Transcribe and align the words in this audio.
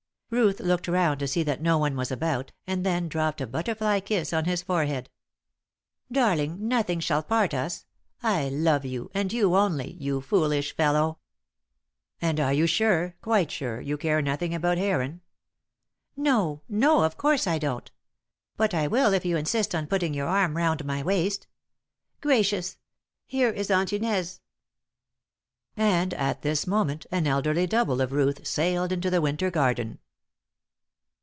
Ruth 0.33 0.61
looked 0.61 0.87
round 0.87 1.19
to 1.19 1.27
see 1.27 1.43
that 1.43 1.61
no 1.61 1.77
one 1.77 1.97
was 1.97 2.07
&bout, 2.09 2.53
and 2.65 2.85
then 2.85 3.09
dropped 3.09 3.41
a 3.41 3.45
butterfly 3.45 3.99
kiss 3.99 4.31
on 4.31 4.45
his 4.45 4.61
forehead. 4.61 5.09
"Darling, 6.09 6.69
nothing 6.69 7.01
shall 7.01 7.21
part 7.21 7.53
us. 7.53 7.85
I 8.23 8.47
love 8.47 8.85
you, 8.85 9.11
and 9.13 9.33
you 9.33 9.57
only, 9.57 9.91
you 9.99 10.21
foolish 10.21 10.73
fellow." 10.73 11.17
"And 12.21 12.39
are 12.39 12.53
you 12.53 12.65
sure, 12.65 13.17
quite 13.21 13.51
sure, 13.51 13.81
you 13.81 13.97
care 13.97 14.21
nothing 14.21 14.55
about 14.55 14.77
Heron?" 14.77 15.19
"No, 16.15 16.61
no, 16.69 17.03
of 17.03 17.17
course 17.17 17.45
I 17.45 17.57
don't. 17.59 17.91
But 18.55 18.73
I 18.73 18.87
will 18.87 19.11
if 19.13 19.25
you 19.25 19.35
insist 19.35 19.75
on 19.75 19.85
putting 19.85 20.13
your 20.13 20.27
arm 20.27 20.55
round 20.55 20.85
my 20.85 21.03
waist. 21.03 21.45
Gracious! 22.21 22.77
Here 23.27 23.49
is 23.49 23.69
Aunt 23.69 23.91
Inez!" 23.91 24.39
And 25.75 26.13
at 26.13 26.41
this 26.41 26.65
moment 26.65 27.05
an 27.11 27.27
elderly 27.27 27.67
double 27.67 27.99
of 27.99 28.13
Ruth 28.13 28.47
sailed 28.47 28.93
into 28.93 29.09
the 29.09 29.19
winter 29.19 29.51
garden. 29.51 29.99